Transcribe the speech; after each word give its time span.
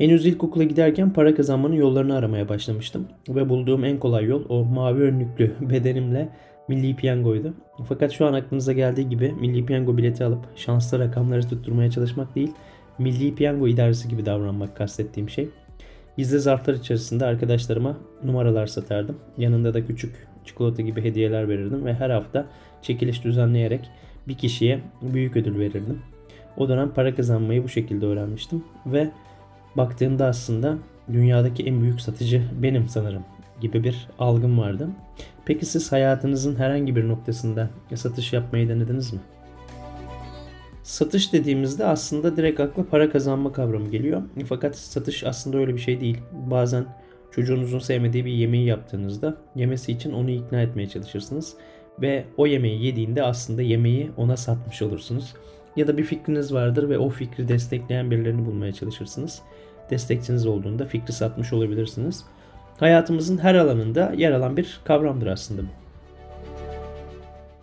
Henüz 0.00 0.26
ilkokula 0.26 0.64
giderken 0.64 1.12
para 1.12 1.34
kazanmanın 1.34 1.74
yollarını 1.74 2.16
aramaya 2.16 2.48
başlamıştım. 2.48 3.08
Ve 3.28 3.48
bulduğum 3.48 3.84
en 3.84 3.98
kolay 3.98 4.24
yol 4.24 4.44
o 4.48 4.64
mavi 4.64 5.02
önlüklü 5.02 5.52
bedenimle 5.60 6.28
Milli 6.68 6.96
Piyango'ydu. 6.96 7.54
Fakat 7.88 8.12
şu 8.12 8.26
an 8.26 8.32
aklınıza 8.32 8.72
geldiği 8.72 9.08
gibi 9.08 9.32
Milli 9.40 9.66
Piyango 9.66 9.96
bileti 9.96 10.24
alıp 10.24 10.38
şanslı 10.56 10.98
rakamları 10.98 11.48
tutturmaya 11.48 11.90
çalışmak 11.90 12.34
değil, 12.34 12.52
Milli 12.98 13.34
Piyango 13.34 13.68
idaresi 13.68 14.08
gibi 14.08 14.26
davranmak 14.26 14.76
kastettiğim 14.76 15.28
şey. 15.28 15.48
Gizli 16.16 16.40
zarflar 16.40 16.74
içerisinde 16.74 17.24
arkadaşlarıma 17.24 17.96
numaralar 18.24 18.66
satardım. 18.66 19.16
Yanında 19.38 19.74
da 19.74 19.86
küçük 19.86 20.26
çikolata 20.44 20.82
gibi 20.82 21.04
hediyeler 21.04 21.48
verirdim 21.48 21.84
ve 21.84 21.94
her 21.94 22.10
hafta 22.10 22.46
çekiliş 22.82 23.24
düzenleyerek 23.24 23.90
bir 24.28 24.34
kişiye 24.34 24.80
büyük 25.02 25.36
ödül 25.36 25.58
verirdim. 25.58 25.98
O 26.56 26.68
dönem 26.68 26.90
para 26.90 27.14
kazanmayı 27.14 27.64
bu 27.64 27.68
şekilde 27.68 28.06
öğrenmiştim 28.06 28.64
ve 28.86 29.10
baktığımda 29.76 30.26
aslında 30.26 30.78
dünyadaki 31.12 31.62
en 31.62 31.82
büyük 31.82 32.00
satıcı 32.00 32.42
benim 32.62 32.88
sanırım 32.88 33.24
gibi 33.60 33.84
bir 33.84 34.08
algım 34.18 34.58
vardı. 34.58 34.88
Peki 35.44 35.66
siz 35.66 35.92
hayatınızın 35.92 36.56
herhangi 36.56 36.96
bir 36.96 37.08
noktasında 37.08 37.70
satış 37.94 38.32
yapmayı 38.32 38.68
denediniz 38.68 39.12
mi? 39.12 39.20
Satış 40.82 41.32
dediğimizde 41.32 41.84
aslında 41.84 42.36
direkt 42.36 42.60
akla 42.60 42.86
para 42.86 43.10
kazanma 43.10 43.52
kavramı 43.52 43.90
geliyor. 43.90 44.22
Fakat 44.48 44.76
satış 44.76 45.24
aslında 45.24 45.58
öyle 45.58 45.74
bir 45.74 45.80
şey 45.80 46.00
değil. 46.00 46.18
Bazen 46.50 46.84
çocuğunuzun 47.30 47.78
sevmediği 47.78 48.24
bir 48.24 48.32
yemeği 48.32 48.66
yaptığınızda 48.66 49.36
yemesi 49.56 49.92
için 49.92 50.12
onu 50.12 50.30
ikna 50.30 50.62
etmeye 50.62 50.88
çalışırsınız. 50.88 51.54
Ve 52.02 52.24
o 52.36 52.46
yemeği 52.46 52.84
yediğinde 52.84 53.22
aslında 53.22 53.62
yemeği 53.62 54.10
ona 54.16 54.36
satmış 54.36 54.82
olursunuz. 54.82 55.34
Ya 55.76 55.86
da 55.86 55.98
bir 55.98 56.04
fikriniz 56.04 56.54
vardır 56.54 56.88
ve 56.88 56.98
o 56.98 57.08
fikri 57.08 57.48
destekleyen 57.48 58.10
birilerini 58.10 58.46
bulmaya 58.46 58.72
çalışırsınız. 58.72 59.42
Destekçiniz 59.90 60.46
olduğunda 60.46 60.84
fikri 60.84 61.12
satmış 61.12 61.52
olabilirsiniz. 61.52 62.24
Hayatımızın 62.78 63.38
her 63.38 63.54
alanında 63.54 64.12
yer 64.16 64.32
alan 64.32 64.56
bir 64.56 64.80
kavramdır 64.84 65.26
aslında 65.26 65.62
bu. 65.62 65.80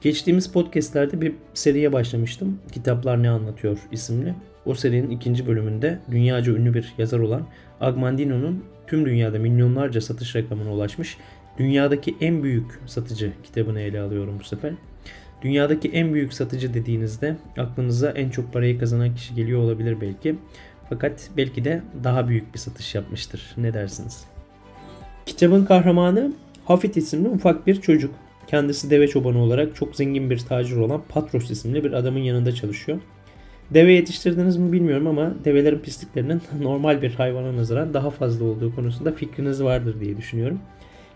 Geçtiğimiz 0.02 0.52
podcastlerde 0.52 1.22
bir 1.22 1.34
seriye 1.54 1.94
başlamıştım. 1.94 2.59
Kitaplar 2.72 3.23
Ne 3.23 3.30
Anlatıyor 3.30 3.80
isimli. 3.92 4.34
O 4.66 4.73
serinin 4.73 5.10
ikinci 5.10 5.48
bölümünde 5.48 6.00
dünyaca 6.12 6.54
ünlü 6.54 6.73
bir 6.73 6.94
yazar 6.98 7.20
olan 7.20 7.48
Agmandino'nun 7.82 8.64
tüm 8.88 9.06
dünyada 9.06 9.39
milyonlarca 9.39 10.02
satış 10.02 10.36
rakamına 10.36 10.73
ulaşmış 10.73 11.17
dünyadaki 11.58 12.16
en 12.22 12.44
büyük 12.44 12.80
satıcı 12.86 13.32
kitabını 13.44 13.80
ele 13.80 14.00
alıyorum 14.00 14.38
bu 14.39 14.44
sefer. 14.44 14.73
Dünyadaki 15.42 15.90
en 15.90 16.14
büyük 16.14 16.34
satıcı 16.34 16.74
dediğinizde 16.74 17.36
aklınıza 17.58 18.10
en 18.10 18.30
çok 18.30 18.54
parayı 18.54 18.80
kazanan 18.80 19.16
kişi 19.16 19.36
geliyor 19.36 19.62
olabilir 19.62 20.02
belki. 20.02 20.36
Fakat 20.90 21.30
belki 21.38 21.66
de 21.66 21.82
daha 22.04 22.28
büyük 22.28 22.54
bir 22.54 22.60
satış 22.60 22.96
yapmıştır. 22.96 23.54
Ne 23.58 23.74
dersiniz? 23.74 24.26
Kitabın 25.26 25.66
kahramanı 25.66 26.34
Hafit 26.66 26.98
isimli 26.98 27.28
ufak 27.30 27.68
bir 27.68 27.82
çocuk. 27.82 28.16
Kendisi 28.48 28.90
deve 28.90 29.08
çobanı 29.08 29.38
olarak 29.38 29.76
çok 29.76 29.96
zengin 29.96 30.30
bir 30.30 30.40
tacir 30.40 30.76
olan 30.76 31.02
Patros 31.10 31.52
isimli 31.52 31.84
bir 31.84 31.94
adamın 31.94 32.20
yanında 32.20 32.52
çalışıyor. 32.52 33.00
Deve 33.74 33.94
yetiştirdiniz 33.94 34.58
mi 34.58 34.72
bilmiyorum 34.72 35.08
ama 35.08 35.34
develerin 35.46 35.80
pisliklerinin 35.80 36.42
normal 36.62 37.02
bir 37.02 37.14
hayvana 37.14 37.58
nazaran 37.58 37.94
daha 37.94 38.10
fazla 38.10 38.46
olduğu 38.46 38.76
konusunda 38.76 39.12
fikriniz 39.12 39.64
vardır 39.64 40.00
diye 40.00 40.18
düşünüyorum. 40.18 40.60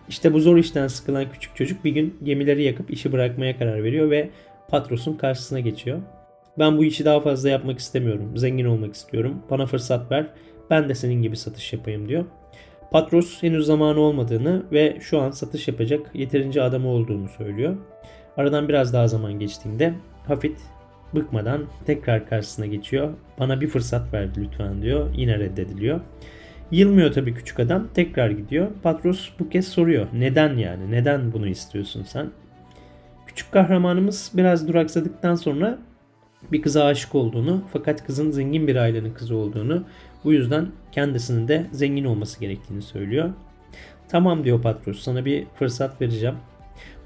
İşte 0.10 0.34
bu 0.34 0.40
zor 0.40 0.58
işten 0.58 0.88
sıkılan 0.88 1.32
küçük 1.32 1.56
çocuk 1.56 1.86
bir 1.86 1.92
gün 1.92 2.18
gemileri 2.24 2.64
yakıp 2.64 2.92
işi 2.92 3.12
bırakmaya 3.12 3.58
karar 3.58 3.84
veriyor 3.84 4.10
ve 4.12 4.30
Patros'un 4.68 5.14
karşısına 5.14 5.60
geçiyor. 5.60 6.00
Ben 6.60 6.78
bu 6.78 6.84
işi 6.84 7.06
daha 7.06 7.20
fazla 7.20 7.50
yapmak 7.50 7.80
istemiyorum. 7.80 8.38
Zengin 8.38 8.66
olmak 8.66 8.94
istiyorum. 8.94 9.44
Bana 9.50 9.66
fırsat 9.66 10.12
ver. 10.12 10.28
Ben 10.70 10.90
de 10.90 10.96
senin 10.96 11.22
gibi 11.22 11.38
satış 11.38 11.74
yapayım 11.74 12.10
diyor. 12.10 12.26
Patros 12.92 13.44
henüz 13.44 13.66
zamanı 13.66 14.00
olmadığını 14.00 14.64
ve 14.72 14.98
şu 15.00 15.22
an 15.22 15.32
satış 15.32 15.68
yapacak 15.68 16.12
yeterince 16.14 16.62
adamı 16.62 16.88
olduğunu 16.88 17.30
söylüyor. 17.30 17.78
Aradan 18.38 18.70
biraz 18.70 18.94
daha 18.94 19.08
zaman 19.08 19.40
geçtiğinde 19.40 19.94
Hafit 20.28 20.58
bıkmadan 21.16 21.66
tekrar 21.86 22.30
karşısına 22.30 22.66
geçiyor. 22.66 23.14
Bana 23.40 23.62
bir 23.62 23.68
fırsat 23.68 24.14
verdi 24.14 24.42
lütfen 24.42 24.82
diyor. 24.82 25.10
Yine 25.16 25.40
reddediliyor. 25.40 26.02
Yılmıyor 26.72 27.14
tabii 27.14 27.34
küçük 27.34 27.60
adam. 27.60 27.88
Tekrar 27.94 28.30
gidiyor. 28.30 28.68
Patros 28.84 29.30
bu 29.40 29.50
kez 29.50 29.68
soruyor. 29.68 30.08
Neden 30.14 30.58
yani? 30.58 30.92
Neden 30.92 31.34
bunu 31.34 31.48
istiyorsun 31.48 32.04
sen? 32.04 32.30
Küçük 33.28 33.52
kahramanımız 33.52 34.32
biraz 34.34 34.68
duraksadıktan 34.68 35.36
sonra 35.36 35.80
bir 36.52 36.62
kıza 36.62 36.86
aşık 36.86 37.16
olduğunu 37.16 37.64
fakat 37.74 38.06
kızın 38.06 38.32
zengin 38.32 38.68
bir 38.68 38.76
ailenin 38.76 39.14
kızı 39.14 39.36
olduğunu 39.36 39.84
bu 40.24 40.34
yüzden 40.34 40.68
kendisinin 40.92 41.48
de 41.48 41.66
zengin 41.72 42.06
olması 42.06 42.40
gerektiğini 42.40 42.82
söylüyor. 42.82 43.30
Tamam 44.10 44.44
diyor 44.44 44.62
Patros 44.62 45.00
sana 45.00 45.26
bir 45.26 45.46
fırsat 45.56 46.02
vereceğim. 46.02 46.36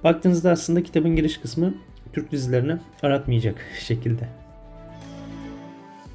Baktığınızda 0.03 0.51
aslında 0.51 0.83
kitabın 0.83 1.15
giriş 1.15 1.37
kısmı 1.37 1.73
Türk 2.13 2.31
dizilerini 2.31 2.77
aratmayacak 3.03 3.55
şekilde. 3.79 4.29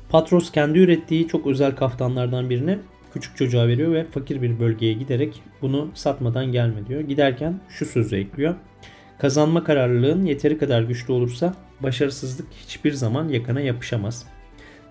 Patros 0.09 0.53
kendi 0.53 0.79
ürettiği 0.79 1.29
çok 1.29 1.47
özel 1.47 1.77
kaftanlardan 1.77 2.51
birini 2.51 2.79
küçük 3.13 3.37
çocuğa 3.37 3.69
veriyor 3.69 3.93
ve 3.93 4.05
fakir 4.05 4.43
bir 4.43 4.61
bölgeye 4.61 4.93
giderek 4.93 5.43
bunu 5.63 5.91
satmadan 5.95 6.53
gelme 6.53 6.87
diyor. 6.87 7.01
Giderken 7.01 7.61
şu 7.69 7.87
sözü 7.87 8.17
ekliyor. 8.17 8.55
Kazanma 9.19 9.65
kararlılığın 9.65 10.25
yeteri 10.25 10.59
kadar 10.59 10.83
güçlü 10.83 11.13
olursa 11.13 11.55
başarısızlık 11.81 12.47
hiçbir 12.53 12.93
zaman 12.93 13.29
yakana 13.29 13.61
yapışamaz. 13.61 14.27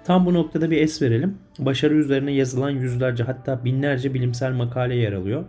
Tam 0.04 0.26
bu 0.26 0.34
noktada 0.34 0.72
bir 0.72 0.82
es 0.82 1.02
verelim. 1.02 1.38
Başarı 1.60 1.96
üzerine 1.96 2.32
yazılan 2.32 2.70
yüzlerce 2.70 3.24
hatta 3.24 3.66
binlerce 3.66 4.14
bilimsel 4.14 4.52
makale 4.52 4.96
yer 4.96 5.14
alıyor. 5.14 5.46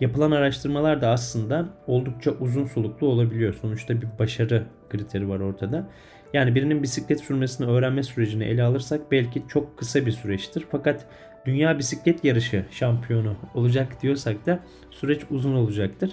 Yapılan 0.00 0.30
araştırmalar 0.30 1.02
da 1.02 1.08
aslında 1.08 1.68
oldukça 1.86 2.30
uzun 2.30 2.64
soluklu 2.64 3.06
olabiliyor. 3.06 3.54
Sonuçta 3.54 4.00
bir 4.00 4.08
başarı 4.18 4.62
kriteri 4.90 5.28
var 5.28 5.40
ortada. 5.40 5.88
Yani 6.32 6.54
birinin 6.54 6.82
bisiklet 6.82 7.20
sürmesini 7.20 7.66
öğrenme 7.66 8.02
sürecini 8.02 8.44
ele 8.44 8.62
alırsak 8.62 9.00
belki 9.12 9.42
çok 9.48 9.78
kısa 9.78 10.06
bir 10.06 10.12
süreçtir. 10.12 10.64
Fakat 10.70 11.06
dünya 11.48 11.78
bisiklet 11.78 12.24
yarışı 12.24 12.64
şampiyonu 12.70 13.36
olacak 13.54 14.02
diyorsak 14.02 14.46
da 14.46 14.60
süreç 14.90 15.20
uzun 15.30 15.54
olacaktır. 15.54 16.10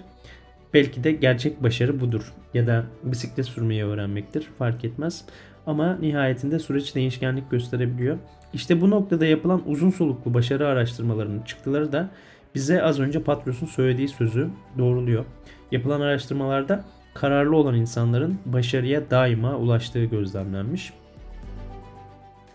Belki 0.74 1.04
de 1.04 1.12
gerçek 1.12 1.64
başarı 1.64 2.00
budur 2.00 2.34
ya 2.54 2.68
da 2.68 2.86
bisiklet 3.04 3.46
sürmeyi 3.46 3.84
öğrenmektir 3.84 4.42
fark 4.58 4.86
etmez. 4.86 5.26
Ama 5.66 5.96
nihayetinde 5.96 6.60
süreç 6.60 6.96
değişkenlik 6.96 7.52
gösterebiliyor. 7.52 8.18
İşte 8.54 8.82
bu 8.82 8.90
noktada 8.90 9.26
yapılan 9.26 9.62
uzun 9.66 9.90
soluklu 9.90 10.34
başarı 10.34 10.68
araştırmalarının 10.68 11.42
çıktıları 11.42 11.92
da 11.92 12.10
bize 12.56 12.84
az 12.84 13.00
önce 13.00 13.24
Patros'un 13.24 13.68
söylediği 13.68 14.08
sözü 14.08 14.50
doğruluyor. 14.78 15.26
Yapılan 15.72 16.02
araştırmalarda 16.02 16.86
kararlı 17.14 17.56
olan 17.56 17.76
insanların 17.76 18.40
başarıya 18.46 19.10
daima 19.10 19.56
ulaştığı 19.56 20.06
gözlemlenmiş. 20.06 20.94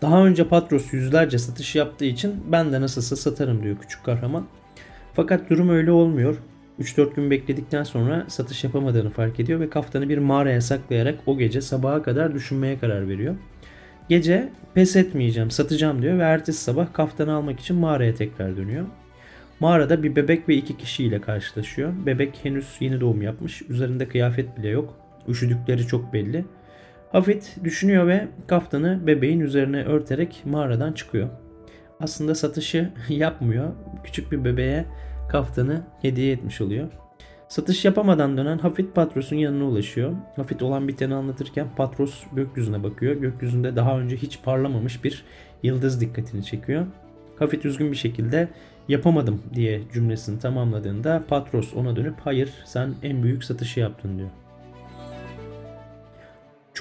Daha 0.01 0.25
önce 0.25 0.47
Patros 0.47 0.93
yüzlerce 0.93 1.37
satış 1.37 1.75
yaptığı 1.75 2.05
için 2.05 2.43
ben 2.51 2.73
de 2.73 2.81
nasılsa 2.81 3.15
satarım 3.15 3.63
diyor 3.63 3.77
küçük 3.81 4.03
kahraman. 4.03 4.45
Fakat 5.13 5.49
durum 5.49 5.69
öyle 5.69 5.91
olmuyor. 5.91 6.37
3-4 6.79 7.15
gün 7.15 7.31
bekledikten 7.31 7.83
sonra 7.83 8.25
satış 8.27 8.63
yapamadığını 8.63 9.09
fark 9.09 9.39
ediyor 9.39 9.59
ve 9.59 9.69
kaftanı 9.69 10.09
bir 10.09 10.17
mağaraya 10.17 10.61
saklayarak 10.61 11.19
o 11.25 11.37
gece 11.37 11.61
sabaha 11.61 12.03
kadar 12.03 12.33
düşünmeye 12.33 12.79
karar 12.79 13.07
veriyor. 13.07 13.35
Gece 14.09 14.49
pes 14.73 14.95
etmeyeceğim, 14.95 15.51
satacağım 15.51 16.01
diyor 16.01 16.19
ve 16.19 16.23
ertesi 16.23 16.63
sabah 16.63 16.93
kaftanı 16.93 17.33
almak 17.33 17.59
için 17.59 17.75
mağaraya 17.75 18.15
tekrar 18.15 18.57
dönüyor. 18.57 18.85
Mağarada 19.59 20.03
bir 20.03 20.15
bebek 20.15 20.49
ve 20.49 20.55
iki 20.55 20.77
kişiyle 20.77 21.21
karşılaşıyor. 21.21 21.93
Bebek 22.05 22.39
henüz 22.43 22.75
yeni 22.79 23.01
doğum 23.01 23.21
yapmış. 23.21 23.61
Üzerinde 23.61 24.07
kıyafet 24.07 24.57
bile 24.57 24.67
yok. 24.67 24.93
Üşüdükleri 25.27 25.87
çok 25.87 26.13
belli. 26.13 26.45
Hafit 27.11 27.57
düşünüyor 27.63 28.07
ve 28.07 28.27
kaftanı 28.47 29.07
bebeğin 29.07 29.39
üzerine 29.39 29.83
örterek 29.83 30.41
mağaradan 30.45 30.93
çıkıyor. 30.93 31.29
Aslında 31.99 32.35
satışı 32.35 32.91
yapmıyor. 33.09 33.71
Küçük 34.03 34.31
bir 34.31 34.45
bebeğe 34.45 34.85
kaftanı 35.29 35.81
hediye 36.01 36.31
etmiş 36.33 36.61
oluyor. 36.61 36.87
Satış 37.47 37.85
yapamadan 37.85 38.37
dönen 38.37 38.57
Hafit 38.57 38.95
Patros'un 38.95 39.35
yanına 39.35 39.65
ulaşıyor. 39.65 40.13
Hafit 40.35 40.63
olan 40.63 40.87
biteni 40.87 41.15
anlatırken 41.15 41.67
Patros 41.77 42.23
gökyüzüne 42.33 42.83
bakıyor. 42.83 43.15
Gökyüzünde 43.15 43.75
daha 43.75 43.99
önce 43.99 44.17
hiç 44.17 44.39
parlamamış 44.43 45.03
bir 45.03 45.25
yıldız 45.63 46.01
dikkatini 46.01 46.45
çekiyor. 46.45 46.85
Hafit 47.39 47.65
üzgün 47.65 47.91
bir 47.91 47.97
şekilde 47.97 48.47
yapamadım 48.87 49.41
diye 49.53 49.81
cümlesini 49.93 50.39
tamamladığında 50.39 51.23
Patros 51.27 51.73
ona 51.73 51.95
dönüp 51.95 52.15
hayır 52.23 52.53
sen 52.65 52.93
en 53.03 53.23
büyük 53.23 53.43
satışı 53.43 53.79
yaptın 53.79 54.17
diyor. 54.17 54.29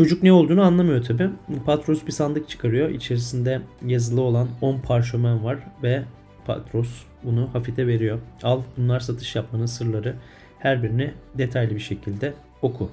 Çocuk 0.00 0.22
ne 0.22 0.32
olduğunu 0.32 0.62
anlamıyor 0.62 1.04
tabi. 1.04 1.30
Patros 1.66 2.06
bir 2.06 2.12
sandık 2.12 2.48
çıkarıyor. 2.48 2.90
İçerisinde 2.90 3.60
yazılı 3.86 4.20
olan 4.20 4.48
10 4.60 4.78
parşömen 4.78 5.44
var 5.44 5.58
ve 5.82 6.02
Patros 6.46 7.02
bunu 7.24 7.48
Hafit'e 7.52 7.86
veriyor. 7.86 8.18
Al 8.42 8.62
bunlar 8.76 9.00
satış 9.00 9.36
yapmanın 9.36 9.66
sırları. 9.66 10.14
Her 10.58 10.82
birini 10.82 11.12
detaylı 11.38 11.74
bir 11.74 11.80
şekilde 11.80 12.34
oku. 12.62 12.90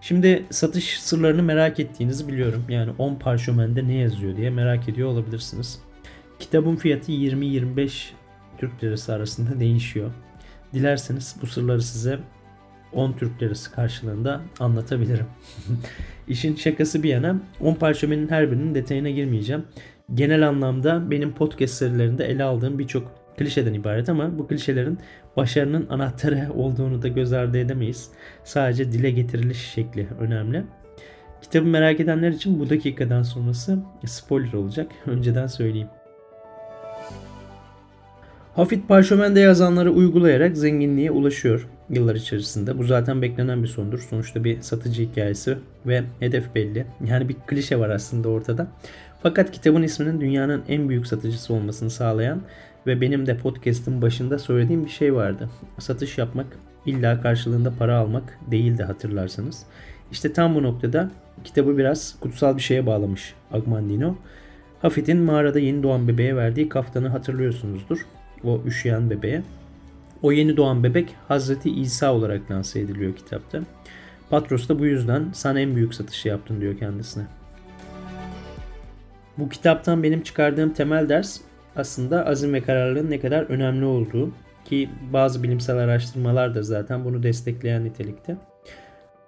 Şimdi 0.00 0.44
satış 0.50 1.00
sırlarını 1.00 1.42
merak 1.42 1.80
ettiğinizi 1.80 2.28
biliyorum. 2.28 2.64
Yani 2.68 2.90
10 2.98 3.14
parşömende 3.14 3.88
ne 3.88 3.94
yazıyor 3.94 4.36
diye 4.36 4.50
merak 4.50 4.88
ediyor 4.88 5.08
olabilirsiniz. 5.08 5.78
Kitabın 6.38 6.76
fiyatı 6.76 7.12
20-25 7.12 8.10
Türk 8.58 8.84
lirası 8.84 9.14
arasında 9.14 9.60
değişiyor. 9.60 10.10
Dilerseniz 10.74 11.36
bu 11.42 11.46
sırları 11.46 11.82
size 11.82 12.18
10 12.92 13.12
Türk 13.12 13.42
lirası 13.42 13.72
karşılığında 13.72 14.40
anlatabilirim. 14.60 15.26
İşin 16.28 16.56
şakası 16.56 17.02
bir 17.02 17.08
yana 17.08 17.36
10 17.60 17.74
parşömenin 17.74 18.28
her 18.28 18.50
birinin 18.50 18.74
detayına 18.74 19.10
girmeyeceğim. 19.10 19.64
Genel 20.14 20.48
anlamda 20.48 21.10
benim 21.10 21.34
podcast 21.34 21.74
serilerinde 21.74 22.24
ele 22.24 22.44
aldığım 22.44 22.78
birçok 22.78 23.22
klişeden 23.36 23.74
ibaret 23.74 24.08
ama 24.08 24.38
bu 24.38 24.48
klişelerin 24.48 24.98
başarının 25.36 25.86
anahtarı 25.90 26.48
olduğunu 26.54 27.02
da 27.02 27.08
göz 27.08 27.32
ardı 27.32 27.58
edemeyiz. 27.58 28.10
Sadece 28.44 28.92
dile 28.92 29.10
getiriliş 29.10 29.58
şekli 29.58 30.08
önemli. 30.20 30.64
Kitabı 31.42 31.66
merak 31.66 32.00
edenler 32.00 32.30
için 32.30 32.60
bu 32.60 32.70
dakikadan 32.70 33.22
sonrası 33.22 33.78
spoiler 34.06 34.52
olacak. 34.52 34.92
Önceden 35.06 35.46
söyleyeyim. 35.46 35.88
Hafit 38.54 38.88
parşömende 38.88 39.40
yazanları 39.40 39.92
uygulayarak 39.92 40.56
zenginliğe 40.56 41.10
ulaşıyor 41.10 41.68
yıllar 41.92 42.14
içerisinde. 42.14 42.78
Bu 42.78 42.84
zaten 42.84 43.22
beklenen 43.22 43.62
bir 43.62 43.68
sondur. 43.68 43.98
Sonuçta 43.98 44.44
bir 44.44 44.60
satıcı 44.60 45.02
hikayesi 45.02 45.58
ve 45.86 46.02
hedef 46.20 46.54
belli. 46.54 46.86
Yani 47.04 47.28
bir 47.28 47.34
klişe 47.46 47.78
var 47.78 47.90
aslında 47.90 48.28
ortada. 48.28 48.66
Fakat 49.22 49.50
kitabın 49.50 49.82
isminin 49.82 50.20
dünyanın 50.20 50.62
en 50.68 50.88
büyük 50.88 51.06
satıcısı 51.06 51.54
olmasını 51.54 51.90
sağlayan 51.90 52.42
ve 52.86 53.00
benim 53.00 53.26
de 53.26 53.36
podcast'ın 53.36 54.02
başında 54.02 54.38
söylediğim 54.38 54.84
bir 54.84 54.90
şey 54.90 55.14
vardı. 55.14 55.48
Satış 55.78 56.18
yapmak 56.18 56.46
illa 56.86 57.20
karşılığında 57.20 57.72
para 57.78 57.96
almak 57.96 58.38
değildi 58.50 58.82
hatırlarsanız. 58.82 59.62
İşte 60.12 60.32
tam 60.32 60.54
bu 60.54 60.62
noktada 60.62 61.10
kitabı 61.44 61.78
biraz 61.78 62.14
kutsal 62.20 62.56
bir 62.56 62.62
şeye 62.62 62.86
bağlamış 62.86 63.34
Agmandino. 63.52 64.16
Hafit'in 64.82 65.18
mağarada 65.18 65.58
yeni 65.58 65.82
doğan 65.82 66.08
bebeğe 66.08 66.36
verdiği 66.36 66.68
kaftanı 66.68 67.08
hatırlıyorsunuzdur. 67.08 68.06
O 68.44 68.60
üşüyen 68.66 69.10
bebeğe. 69.10 69.42
O 70.22 70.32
yeni 70.32 70.56
doğan 70.56 70.84
bebek 70.84 71.16
Hazreti 71.28 71.70
İsa 71.70 72.14
olarak 72.14 72.50
lanse 72.50 72.80
ediliyor 72.80 73.16
kitapta. 73.16 73.60
Patros 74.30 74.68
da 74.68 74.78
bu 74.78 74.86
yüzden 74.86 75.30
sen 75.32 75.56
en 75.56 75.76
büyük 75.76 75.94
satışı 75.94 76.28
yaptın 76.28 76.60
diyor 76.60 76.78
kendisine. 76.78 77.24
Bu 79.38 79.48
kitaptan 79.48 80.02
benim 80.02 80.22
çıkardığım 80.22 80.72
temel 80.72 81.08
ders 81.08 81.40
aslında 81.76 82.26
azim 82.26 82.54
ve 82.54 82.60
kararlılığın 82.60 83.10
ne 83.10 83.20
kadar 83.20 83.42
önemli 83.42 83.84
olduğu 83.84 84.30
ki 84.64 84.90
bazı 85.12 85.42
bilimsel 85.42 85.76
araştırmalar 85.76 86.54
da 86.54 86.62
zaten 86.62 87.04
bunu 87.04 87.22
destekleyen 87.22 87.84
nitelikte. 87.84 88.36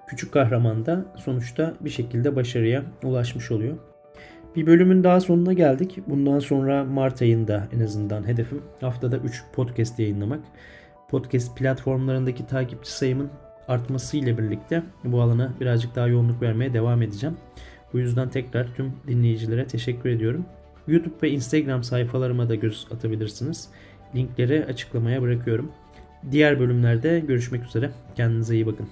Küçük 0.08 0.32
kahraman 0.32 0.86
da 0.86 1.04
sonuçta 1.16 1.74
bir 1.80 1.90
şekilde 1.90 2.36
başarıya 2.36 2.82
ulaşmış 3.02 3.50
oluyor. 3.50 3.76
Bir 4.56 4.66
bölümün 4.66 5.04
daha 5.04 5.20
sonuna 5.20 5.52
geldik. 5.52 5.98
Bundan 6.06 6.38
sonra 6.38 6.84
Mart 6.84 7.22
ayında 7.22 7.68
en 7.72 7.80
azından 7.80 8.28
hedefim 8.28 8.62
haftada 8.80 9.16
3 9.16 9.44
podcast 9.52 9.98
yayınlamak. 9.98 10.40
Podcast 11.14 11.56
platformlarındaki 11.56 12.46
takipçi 12.46 12.92
sayımın 12.92 13.30
artması 13.68 14.16
ile 14.16 14.38
birlikte 14.38 14.82
bu 15.04 15.22
alana 15.22 15.54
birazcık 15.60 15.94
daha 15.94 16.06
yoğunluk 16.06 16.42
vermeye 16.42 16.74
devam 16.74 17.02
edeceğim. 17.02 17.36
Bu 17.92 17.98
yüzden 17.98 18.30
tekrar 18.30 18.74
tüm 18.74 18.92
dinleyicilere 19.06 19.66
teşekkür 19.66 20.10
ediyorum. 20.10 20.46
YouTube 20.88 21.14
ve 21.22 21.30
Instagram 21.30 21.84
sayfalarıma 21.84 22.48
da 22.48 22.54
göz 22.54 22.86
atabilirsiniz. 22.90 23.68
Linkleri 24.14 24.64
açıklamaya 24.64 25.22
bırakıyorum. 25.22 25.72
Diğer 26.30 26.60
bölümlerde 26.60 27.20
görüşmek 27.20 27.64
üzere. 27.64 27.90
Kendinize 28.16 28.54
iyi 28.54 28.66
bakın. 28.66 28.88